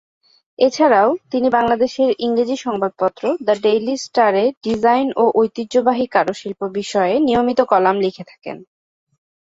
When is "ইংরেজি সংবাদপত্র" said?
2.19-3.23